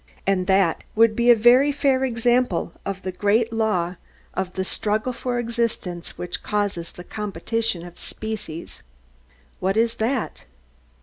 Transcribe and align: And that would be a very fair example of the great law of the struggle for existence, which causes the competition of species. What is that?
And 0.25 0.47
that 0.47 0.83
would 0.95 1.15
be 1.15 1.29
a 1.29 1.35
very 1.35 1.71
fair 1.71 2.03
example 2.03 2.73
of 2.87 3.03
the 3.03 3.11
great 3.11 3.53
law 3.53 3.97
of 4.33 4.53
the 4.55 4.65
struggle 4.65 5.13
for 5.13 5.37
existence, 5.37 6.17
which 6.17 6.41
causes 6.41 6.91
the 6.91 7.03
competition 7.03 7.85
of 7.85 7.99
species. 7.99 8.81
What 9.59 9.77
is 9.77 9.93
that? 10.01 10.45